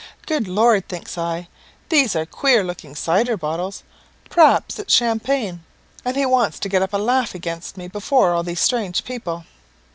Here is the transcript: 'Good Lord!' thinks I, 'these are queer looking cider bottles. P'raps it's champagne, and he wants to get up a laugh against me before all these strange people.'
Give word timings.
'Good 0.25 0.47
Lord!' 0.47 0.87
thinks 0.89 1.15
I, 1.15 1.47
'these 1.89 2.15
are 2.15 2.25
queer 2.25 2.63
looking 2.63 2.95
cider 2.95 3.37
bottles. 3.37 3.83
P'raps 4.31 4.79
it's 4.79 4.91
champagne, 4.91 5.63
and 6.03 6.15
he 6.17 6.25
wants 6.25 6.57
to 6.61 6.69
get 6.69 6.81
up 6.81 6.93
a 6.93 6.97
laugh 6.97 7.35
against 7.35 7.77
me 7.77 7.87
before 7.87 8.33
all 8.33 8.41
these 8.41 8.59
strange 8.61 9.03
people.' 9.05 9.45